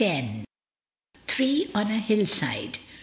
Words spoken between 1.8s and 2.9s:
A HELL SIDE.